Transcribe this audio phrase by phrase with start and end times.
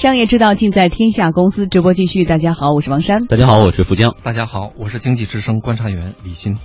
[0.00, 2.24] 商业之道尽在天下公司，直播继续。
[2.24, 3.26] 大家好，我是王珊。
[3.26, 4.16] 大家好，我是富江。
[4.22, 6.56] 大家好，我是经济之声观察员李欣。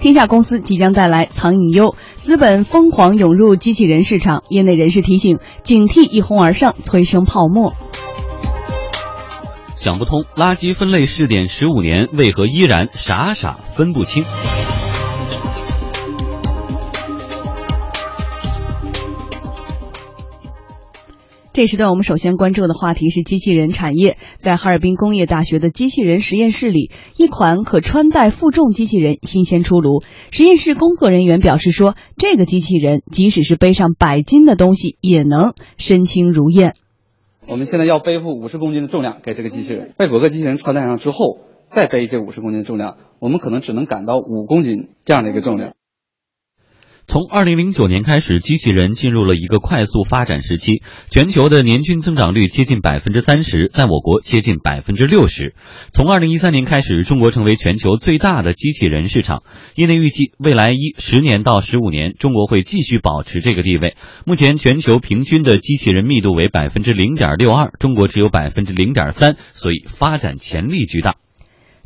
[0.00, 7.74] 天下公司即将带来藏隐忧，资本疯狂涌入机器人市场，业内人士提醒：警惕一哄而上，催生泡沫。
[9.76, 14.24] 想不通，垃圾分类试点十五年，为何依然傻傻分不清？
[21.52, 24.16] 这时段我们首先关注的话题是机器人产业。
[24.38, 30.02] 在哈尔滨工业大学的机器人实验室里，一款可穿戴负重机器人新鲜出炉。
[30.30, 36.72] 实验室工作人员表示说，这个机器人即使是背上百斤的东西，也能身轻如燕。
[37.46, 45.74] 我们现在要背负五十公斤的重量给这个机器人，被某个机器人穿戴上之后，再背这五十公斤的重量，我们可能只能赶到五公斤这样的一个重量。
[47.12, 50.80] 从二零零九年开始，机器人进入了一个快速发展时期，
[51.10, 55.54] 全球的年均增长率接近百分之三十，在我国接近百分之六十。
[55.92, 59.42] 从二零一三年开始，中国成为全球最大的机器人市场。
[59.74, 63.94] 业内预计，未来一十年到十五年，中国会继续保持这个地位。
[64.24, 71.16] 目前，全球平均的机器人密度为百分之零点六二，中国只有百分之零点三，所以发展潜力巨大。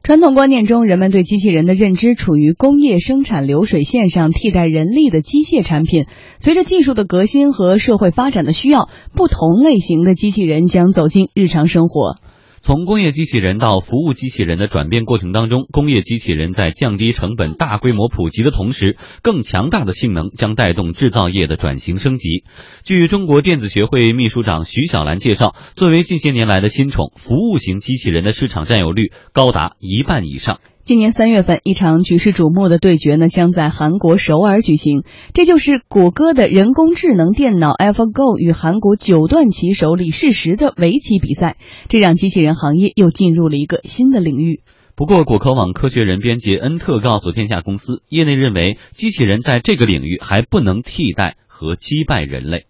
[0.07, 6.05] 传统观念中，人们对机器人的认知处于工业生产流水线上替代人力的机械产品。
[6.39, 12.19] 随着技术的革新和社会发展的需要，不同类型的机器人将走进日常生活。
[12.61, 22.45] 从工业机器人到服务机器人的转变过程当中，工业机器人在降低成本、大规模普及的同时，更强大的性能将带动制造业的转型升级。
[22.83, 30.59] 据中国电子学会秘书长徐小兰介绍，作为近些年来的新宠，服务型机器人的市场占有率高达一半以上。
[30.87, 35.03] 今年三月份，一场举世瞩目的对决呢，将在韩国首尔举行。
[35.35, 41.57] 这就是谷歌的人工智能电脑 AlphaGo 与韩国九段棋手李世石的围棋比赛，
[41.89, 44.61] 这让机器人行业又进入了一个新的领域。
[44.95, 52.67] 不过，果壳网科学人编辑恩特告诉天下公司，业内认为机器人在这个领域还不能替代和击败人类。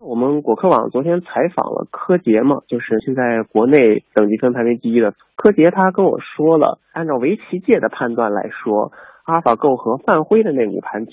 [0.00, 8.92] 我们果壳网昨天采访了柯洁嘛，就是现在国内等级分排名第一的柯洁，他跟我说了，按照围棋界的判断来说，
[9.24, 11.12] 阿尔法 Go 和范辉的那五盘棋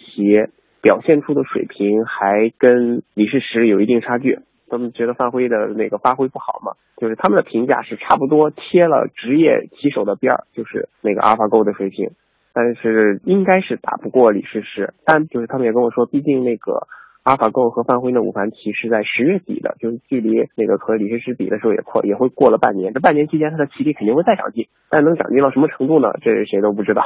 [0.82, 4.40] 表现出的水平还跟李世石有一定差距。
[4.70, 12.12] 他们觉得范辉的那个发挥不好嘛，就是他们的评价是差不多贴了职业棋手的边儿，就是那个阿尔法 Go 的水平，
[12.54, 14.94] 但是应该是打不过李世石。
[15.04, 16.88] 但就是他们也跟我说，毕竟那个。
[17.28, 22.94] 阿尔法狗和范辉的五盘棋是在十月底的，就是距离那个和李世石比的时候也过也会过了半年。
[22.94, 26.14] 这半年期间，他的棋力肯定会再长进，但能长进到什么程度呢？
[26.22, 27.04] 这是谁都不知道。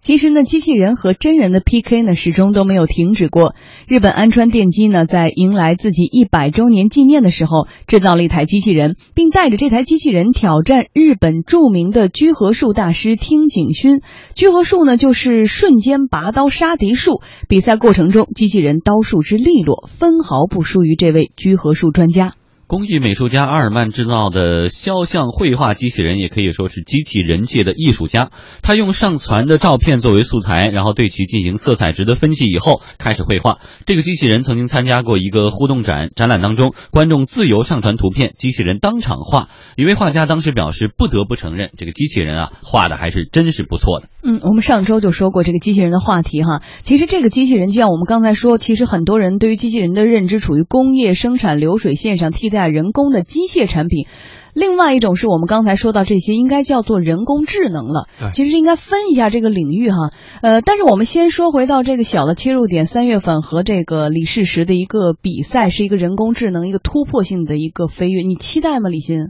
[0.00, 3.54] 其实呢，机器人和真人的 PK 呢，始终都没有停止过。
[3.86, 14.00] 日本安川电机呢，在迎来自己一百周年纪念的时候，制造了一台机器人，并带着这台机器人挑战日本著名的居合术大师听景勋。
[14.34, 17.20] 居合术呢，就是瞬间拔刀杀敌术。
[17.48, 22.34] 比赛过程中，机器人刀术之利落，分毫不输于这位居合术专家。
[22.68, 28.28] 工艺美术家阿尔曼制造的肖像绘画机器人，也可以说是机器人界的艺术家。
[28.60, 33.56] 他用上传的照片作为素材，然后对其进行色彩值的分析以后，开始绘画。
[33.86, 39.48] 这个机器人曾经参加过一个互动展，展览当中，观众自由上传图片，机器人当场画。
[39.76, 44.08] 一位画家当时表示，不得不承认，这个机器人啊，画的还是真是不错的。
[44.22, 46.60] 嗯，我们上周就说过这个机器人的话题哈。
[46.82, 52.57] 其实这个机器人，就像我们刚才说，其实很多人对于机器人的认知处于工业生产流水线上替代。
[52.66, 54.06] 人工的机械产品，
[54.54, 58.08] 另外一种是我们刚才说到这些，应该叫做人工智能了。
[58.32, 59.96] 其实应该分一下这个领域哈。
[60.42, 69.28] 呃，但是我们先说回到这个小的切入点，三月份和这个李世石的一个比赛，是一个人工智能一个突破性的一个飞跃，你期待吗，李欣？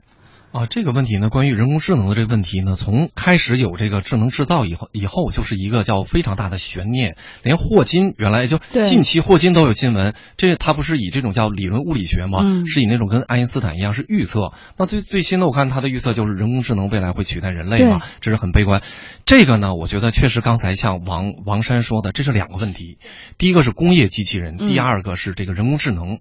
[0.58, 7.16] 啊，这个问题呢，关于人工智能的这个问题呢，从开始有这个智能制造以后，以后就是一个叫非常大的悬念。
[7.44, 12.40] 连霍金原来就近期霍金都有新闻，这他不是以这种叫理论物理学吗？
[12.66, 14.52] 是以那种跟爱因斯坦一样是预测。
[14.76, 18.82] 那最最新的我看他的预测就是人工智能未来会取代人类嘛，这是很悲观。
[19.26, 22.98] 这个呢，我觉得确实刚才像王王山说的，这是两个问题。
[23.38, 26.18] 第一个是工业机器人，第二个是这个人工智能。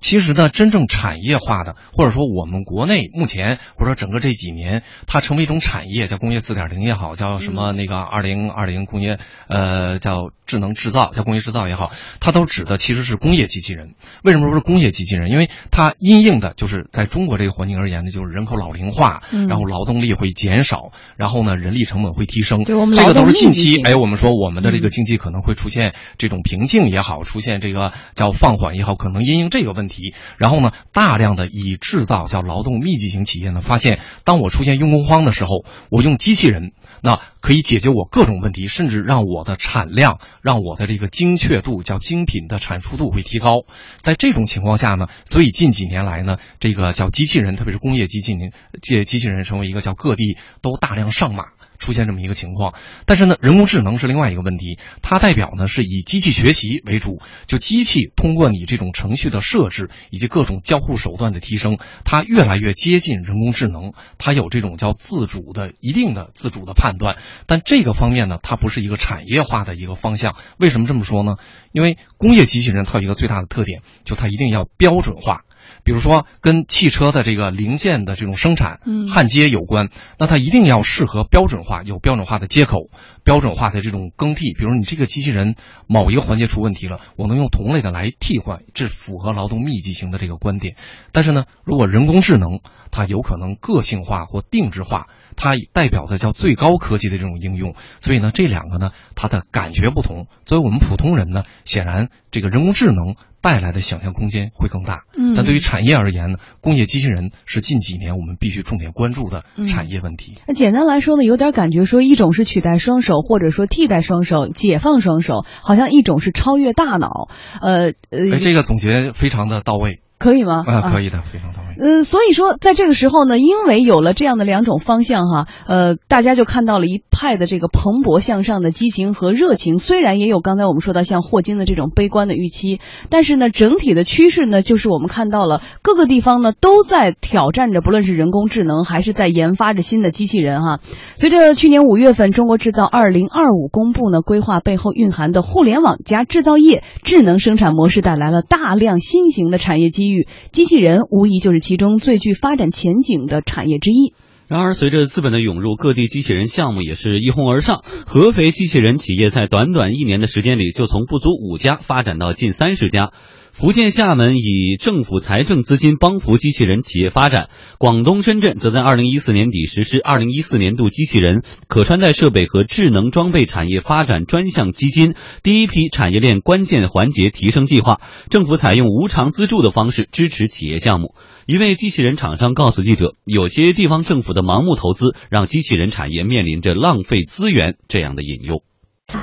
[0.00, 9.18] 其实呢，真正产业化的，或者说我们国内目前或者说整个这几年它成为一种产业，叫工业四点零也好，叫什么那个二零二零工业
[9.48, 11.90] 呃叫智能制造，叫工业制造也好，
[12.20, 13.94] 它都指的其实是工业机器人。
[14.22, 15.30] 为什么说是工业机器人？
[15.30, 36.72] 因为它因应的就是在中国这个环境而言呢，就是人口老龄化，然后劳动力会减少，然后呢人力成本会提升，对我们这个都是近期哎我们说我们的这个经济可能会出现这种瓶颈也好，出现这个叫放缓也好，可能因应这个问题，然后呢大量的以制造叫劳动密集型企业发现当我出现用工荒的时候，我用机器人，
[37.02, 43.64] 那可以解决我各种问题，甚至让我的产量，让我的这个精确度叫精品的产出度会提高。
[44.00, 48.52] 在这种情况下呢，所以近几年来呢，这个叫机器人，特别是工业机器人，
[48.82, 51.44] 这机器人成为一个叫各地都大量上马。
[51.78, 52.74] 出现这么一个情况，
[53.06, 67.16] 但是呢，人工智能是另外一个问题，它代表呢是以机器学习为主，就机器通过你这种程序的设置以及各种交互手段的提升，它越来越接近人工智能，它有这种叫自主的一定的自主的判断，
[67.46, 70.36] 但这个方面呢，它不是一个产业化的一个方向。
[70.58, 71.36] 为什么这么说呢？
[71.72, 75.42] 因为工业机器人它有一个最大的特点，就它一定要标准化。
[75.84, 78.80] 比如说，跟汽车的这个零件的这种生产、
[79.12, 82.88] 焊接有关，那它一定要适合标准化，有标准化的接口、
[83.22, 84.54] 标准化的这种更替。
[84.54, 90.74] 比如你这个机器人某一个环节出问题了，我能用同类的来替换，这符合劳动密集型的这个观点。
[91.12, 92.60] 但是呢，如果人工智能，
[92.90, 97.74] 它有可能个性化或定制化，它代表的叫最高科技的这种应用。
[98.00, 100.28] 所以呢，这两个呢，它的感觉不同。
[100.46, 103.16] 作为我们普通人呢，显然这个人工智能。
[103.44, 110.38] 带来的想象空间会更大，嗯，但对于产业而言呢，工业机器人是近几年我们必须重点关注的产业问题。
[110.48, 117.28] 那简单来说呢，有点感觉说，一种是取代双手，或者说替代双手，解放双手，好像一种是超越大脑。
[117.60, 120.00] 呃呃，这个总结非常的到位。
[120.16, 120.64] 可以吗？
[120.66, 121.73] 啊，可以的，非常到位。
[121.78, 129.78] 嗯，所以说在这个时候呢，因为有了这样的两种方向哈，呃，大家就看到了一派的这个蓬勃向上的激情和热情。
[129.78, 132.80] 虽然也有刚才我们说到像霍金的这种悲观的预期，
[133.10, 140.80] 但是呢，整体的趋势呢，就是我们看到了各个地方呢都在挑战着，不论是人工智能还是在研发着新的机器人哈。
[141.14, 154.12] 随着去年五月份中国制造二零二五公布呢，规划背后蕴含的互联网加制造业智能生产模式带来了大量新型的产业机遇，机器人无疑就是其中最具发展前景的产业之一。
[154.46, 157.82] 然而，随着资本的涌入，各地机器人项目也是一哄而上。
[158.04, 163.12] 合肥机器人企业在短短一年的时间里，就从不足五家发展到近三十家。
[163.54, 175.14] 福建厦门以政府财政资金帮扶机器人企业发展，广东深圳则在二零一四年底实施二零一四年度机器人可穿戴设备和智能装备产业发展专项基金
[175.44, 181.14] 第一批产业链关键环节提升计划，政府采用无偿资助的方式支持企业项目。
[181.46, 188.64] 一位机器人厂商告诉记者，有些地方政府的盲目投资，让机器人产业面临着浪费资源这样的隐忧。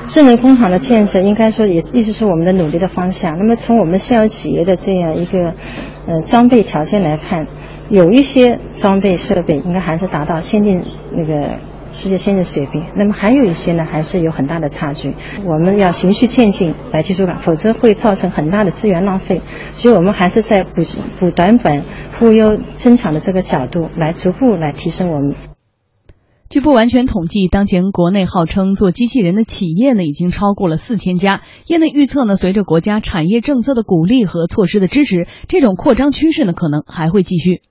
[0.07, 3.37] 智能工厂的建设，应该说也一直是我们的努力的方向。
[3.37, 5.55] 那么从我们现有企业的这样一个
[6.05, 7.47] 呃装备条件来看，
[7.89, 10.83] 有一些装备设备应该还是达到先进
[11.15, 11.59] 那个
[11.93, 12.83] 世界先进水平。
[12.97, 15.15] 那么还有一些呢，还是有很大的差距。
[15.45, 19.41] 我们要循序渐进来技术改，否则会造成很大的资源浪费。
[19.71, 20.81] 所以我们还是在补
[21.19, 21.83] 补短板、
[22.19, 25.35] 忽悠增长的这个角度来逐步来提升我们。
[26.51, 31.39] 据不完全统计，当前国内号称做机器人的企业呢，已经超过了四千家。
[31.65, 37.61] 业内预测呢，随着国家产业政策的鼓励和措施的支持，这种扩张趋势呢，可能还会继续。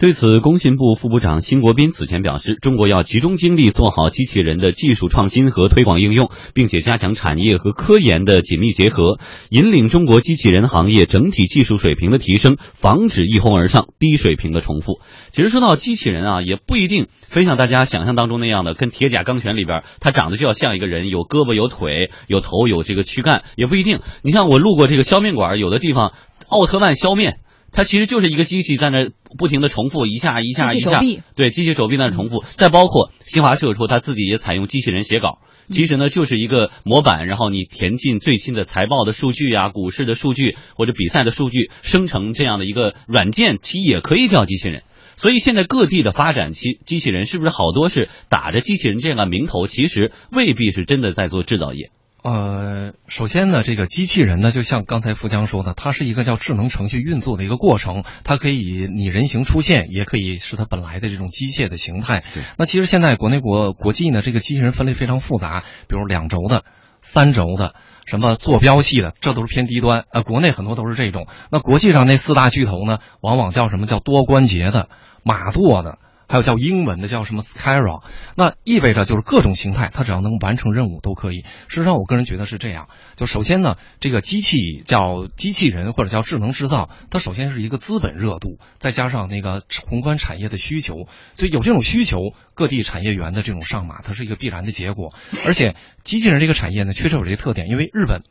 [0.00, 9.18] 对此，工信部副部长辛国斌此前表示，中国要集中精力做好机器人的技术创新和推广应用，并且加强产业和科研的紧密结合，
[9.50, 15.02] 引领中国机器人行业整体技术水平的提升，防止一哄而上、低水平的重复。
[15.32, 24.00] 其实说到机器人啊，也不一定非像大家想象当中那样的，跟铁甲钢拳里边，它长得就要像一个人，有胳膊、有腿、有头、有这个躯干，也不一定。
[24.22, 26.14] 你像我路过这个削面馆，有的地方
[26.48, 27.40] 奥特曼削面。
[27.72, 31.00] 它其实就是一个机器在那不停的重复一下一下一下，
[31.36, 32.44] 对，机器手臂在那重复。
[32.56, 35.38] 再包括新华社说他自己也采用机器人写稿，
[35.70, 44.82] 其实呢就是一个模板，然后你填进最新的财报的数据啊、股市的数据或者比赛的数据，生成这样的一个软件，其也可以叫机器人。
[45.16, 51.90] 所以现在各地的发展机机器人是不是好多是打着机器人这样的名头，其实未必是真的在做制造业。
[52.22, 62.22] 呃，首先呢，这个机器人呢，就像刚才富江说的，它是一个叫智能程序运作的一个过程，它可以拟人形出现，也可以是它本来的这种机械的形态。
[62.58, 66.64] 那其实现在国内国国际呢，这个机器人分类非常复杂，比如两轴的、
[67.00, 67.74] 三轴的，
[68.04, 70.04] 什么坐标系的，这都是偏低端。
[70.12, 71.26] 呃，国内很多都是这种。
[71.50, 74.88] 那国际上那四大巨头呢，往往叫什么叫多关节的。
[75.24, 75.98] 马舵的。
[76.30, 78.04] 还有叫英文的叫什么 Skyra，
[78.36, 81.40] 那意味着就是各种形态，它只要能完成任务都可以。
[81.66, 82.88] 事实上，我个人觉得是这样。
[83.16, 92.18] 就首先呢，这个机器叫机器人或者叫智能制造，它首先是一个资本热度，再加上那个宏观产业的需求，所以有这种需求，
[92.54, 95.12] 各地产业园的这种上马，它是一个必然的结果。
[95.44, 98.22] 而且，机器人这个产业呢，确实有这个特点，因为日本。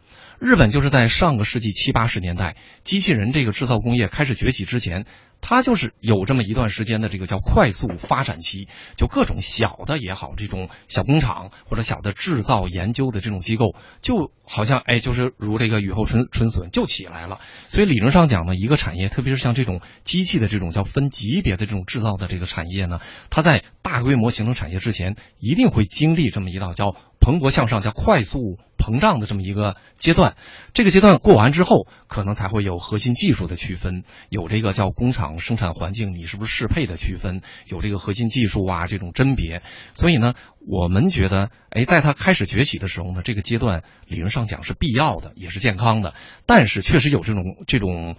[0.42, 5.04] 日本就是在上个世纪七八十年代，机器人这个制造工业开始崛起之前，
[5.42, 8.68] 它就是有这么一段时间的这个叫快速发展期，
[8.98, 17.40] 就各种小的也好，这种小工厂或者小的制造研究的这种机构，就好像哎，就是如这个雨后春春笋就起来了。
[17.68, 26.96] 所以理论上讲呢，一个产业，特别是像这种机器的这种叫分级别的这种制造的这个产业呢，它在大规模形成产业之前，一定会经历这么一道叫。
[27.20, 30.36] 蓬勃向上叫快速膨胀的这么一个阶段，
[30.74, 39.62] 这个阶段过完之后，可能才会有核心技术的区分，有这个叫工厂生产环境你是不是适配的区分，有这个核心技术啊这种甄别。
[39.94, 40.34] 所以呢，
[40.66, 46.14] 我们觉得，哎，在它开始崛起的时候呢，这个阶段理论上讲是必要的，也是健康的，
[46.46, 48.16] 但是确实有这种这种。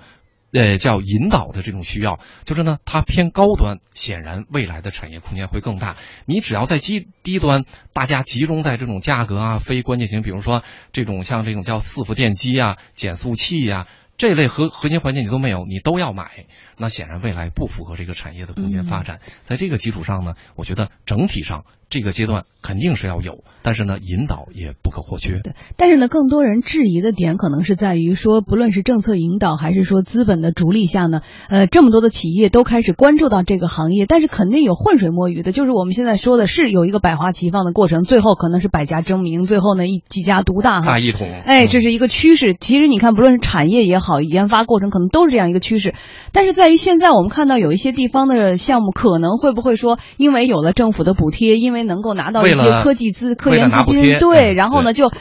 [0.53, 5.97] 呃，叫引导的这种需要，就是呢，它偏高端，显然未来的产业空间会更大。
[6.27, 13.87] 你只要在低低端，大家集中在这种价格啊、非关键型，比如说这种像这种叫伺服电机啊、减速器呀。
[14.21, 16.45] 这类核核心环节你都没有，你都要买，
[16.77, 19.21] 那显然未来不符合这个产业的空间发展。
[19.41, 25.41] 在这个基础上呢，我觉得整体上这个阶段肯定是要有，但是呢，引导也不可或缺。
[25.43, 40.87] 对，但是呢，更多人质疑的点可能是在于说，不论是政策引导还是说资本的逐利下呢，呃，这么多的企业都开始关注到这个行业，但是肯定有浑水摸鱼的，就是我们现在说的是有一个百花齐放的过程，最后可能是百家争鸣，最后呢一几家独大哈。
[40.87, 41.27] 大一统。
[41.47, 42.55] 哎，这是一个趋势。
[42.61, 44.10] 其实你看，不论是产业也好。
[44.11, 45.95] 好，研发过程可能都是这样一个趋势，
[46.33, 55.13] 但是在于现在我们看到有一些地方的项目，可能会不会说，因为有了政府的补贴，因为能够拿到一些科技资、科研资金，对，然后呢就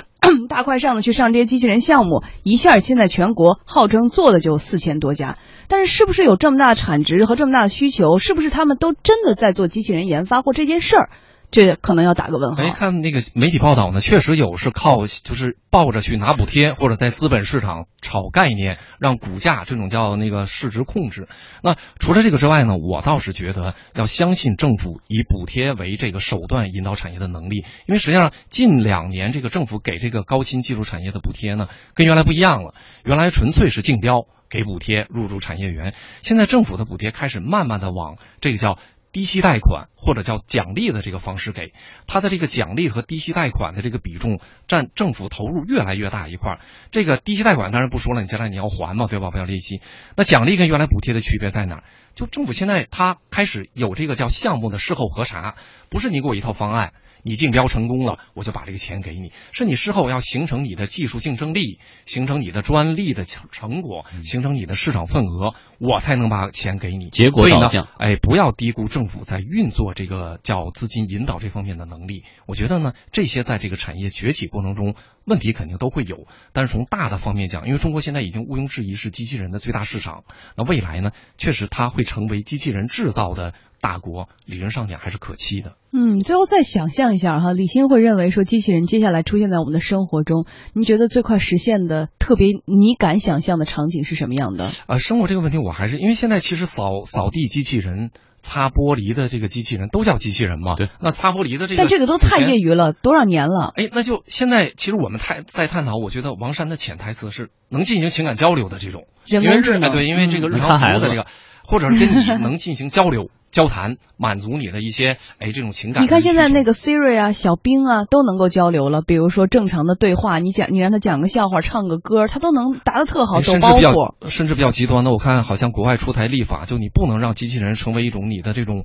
[0.48, 5.36] 大快上的去上这些机器人项目，一下现在全国号称做的就四千多家，
[5.68, 8.16] 但是是不是有这么大的产值和这么大的需求？
[8.16, 11.10] 是不是他们都真的在做机器人研发或这件事儿？
[11.50, 12.62] 这可能要打个问号。
[12.62, 21.26] 哎，看那个媒体报道呢，确实有是靠就是抱着去拿补贴，或者在资本市场炒概念，让股价这种叫那个市值控制。
[21.62, 32.74] 那除了这个之外呢，我倒是觉得要相信政府以补贴为这个手段引导产业的能力，因为实际上近两年这个政府给这个高新技术产业的补贴呢，跟原来不一样了。
[33.04, 38.78] 原来纯粹是竞标给补贴入驻产业园，现在政府的补贴开始慢慢的往这个叫。
[39.12, 41.72] 低息贷款或者叫奖励的这个方式给，
[42.06, 46.60] 它的这个奖励和低息贷款的这个比重占政府投入越来越大一块儿。
[46.90, 49.30] 这个低息贷款当然不说了，你将来你要还嘛，对吧？
[49.30, 49.80] 不要利息。
[50.16, 51.84] 那奖励跟原来补贴的区别在哪儿？
[52.14, 55.56] 就政府现在它开始有这个叫项目的事后核查，
[55.88, 56.92] 不是你给我一套方案。
[57.22, 59.30] 你竞标成功了，我就把这个钱给你。
[59.52, 67.10] 是你事后要形成你的技术竞争力，形成你的专利的成成果，形成你的市场份额，我才能把钱给你。
[67.10, 72.22] 结果导向，哎，不要低估政政府在运作这个叫资金引导这方面的能力。
[72.44, 76.26] 我觉得呢，这些在这个产业崛起过程中，问题肯定都会有。
[76.52, 80.24] 但是从大的方面讲，因为中国现在已经毋庸置疑是机器人的最大市场，
[80.56, 83.52] 那未来呢，确实它会成为机器人制造的。
[83.82, 85.72] 大国理论上讲还是可期的。
[85.90, 94.68] 嗯，最后再想象一下哈，李欣会认为说机器人接下来出现在我们的生活中，您觉得最快实现的特别你敢想象的场景是什么样的？
[94.86, 100.74] 啊，生活这个问题我还是因为现在其实扫扫地机器人、擦玻璃的这个机器人都叫机器人嘛。
[100.74, 100.90] 对。
[101.00, 103.72] 那擦玻璃的这个，但这个都太业余了，多少年了？
[103.76, 109.92] 哎，那就现在其实我们探在探讨，我觉得王珊的潜台词是能进行情感交流的这种人工智能。
[109.92, 111.26] 对，因为这个日常服务的这个，
[111.64, 113.28] 或者是跟你能进行交流。
[113.50, 116.04] 交谈满足你的一些哎这种情感。
[116.04, 123.92] 你看现在那个 Siri 啊、小兵啊都能够交流了，比如说正常的对话，你讲你让他讲个笑话、唱个歌，他都能答的特好，甚至比较
[124.28, 128.84] 甚至比较极端的，我看好像国外出台立法，就你不能让机器人成为一种你的这种。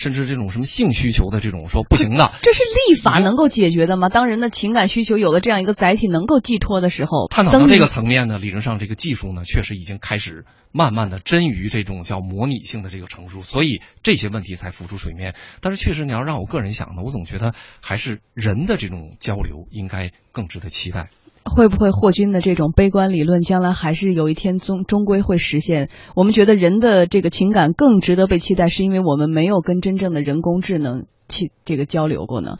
[0.00, 4.08] 甚至这种什么性需求的这种说不行的，这是立法能够解决的吗？
[4.08, 15.34] 当人的情感需求有了这样一个载体能够寄托的时候，探讨到这个层面呢，理论上这个技术呢，确实已经开始慢慢的臻于这种叫模拟性的这个成熟，所以这些问题才浮出水面。
[15.60, 17.52] 但是确实你要让我个人想呢，我总觉得
[17.82, 21.10] 还是人的这种交流应该更值得期待。
[21.44, 25.88] 会不会霍军的这种悲观理论，将来还是有一天终终归会实现？
[26.14, 32.58] 我们觉得人的这个情感更值得被期待，是因为我们没有跟真正的人工智能去这个交流过呢？